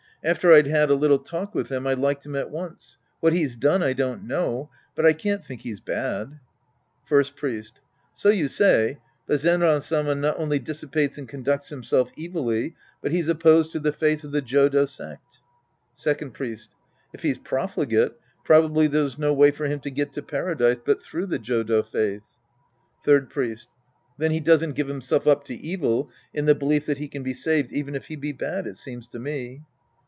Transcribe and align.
After 0.23 0.53
I'd 0.53 0.67
had 0.67 0.91
a 0.91 0.93
little 0.93 1.17
talk 1.17 1.55
with 1.55 1.69
him, 1.71 1.87
I 1.87 1.93
liked 1.95 2.27
him 2.27 2.35
at 2.35 2.51
once. 2.51 2.99
What 3.21 3.33
he's 3.33 3.55
done, 3.55 3.81
I 3.81 3.93
don't 3.93 4.23
know, 4.27 4.69
but 4.93 5.03
I 5.03 5.13
can't 5.13 5.43
think 5.43 5.61
he's 5.61 5.79
bad. 5.81 6.39
First 7.05 7.35
Priest. 7.35 7.79
So 8.13 8.29
you 8.29 8.47
say, 8.47 8.99
but 9.25 9.39
Zenran 9.39 9.81
Sama 9.81 10.13
not 10.13 10.37
only 10.39 10.59
dissipates 10.59 11.17
and 11.17 11.27
conducts 11.27 11.69
himself 11.69 12.11
evilly, 12.19 12.75
but 13.01 13.11
he's 13.11 13.29
opposed 13.29 13.71
to 13.71 13.79
the 13.79 13.91
faith 13.91 14.23
of 14.23 14.31
the 14.31 14.43
J5do 14.43 14.87
sect. 14.87 15.39
Second 15.95 16.35
Priest. 16.35 16.69
If 17.15 17.23
he's 17.23 17.39
profligate, 17.39 18.11
probably 18.43 18.85
there's 18.85 19.17
no 19.17 19.33
way 19.33 19.49
for 19.49 19.65
him 19.65 19.79
to 19.79 19.89
get 19.89 20.13
to 20.13 20.21
Paradise 20.21 20.77
but 20.85 21.01
through 21.01 21.25
the 21.25 21.39
Jodo 21.39 21.81
faith. 21.83 22.21
Third 23.03 23.31
Priest. 23.31 23.69
Then 24.19 24.29
he 24.29 24.39
doesn't 24.39 24.73
give 24.75 24.87
himself 24.87 25.25
up 25.25 25.45
to 25.45 25.55
evil 25.55 26.11
in 26.31 26.45
the 26.45 26.53
belief 26.53 26.85
that 26.85 26.99
he 26.99 27.07
can 27.07 27.23
be 27.23 27.33
saved 27.33 27.71
even 27.71 27.95
if 27.95 28.05
he 28.05 28.15
be 28.15 28.31
bad, 28.33 28.67
it 28.67 28.75
seems 28.77 29.07
to 29.07 29.17
me. 29.17 29.63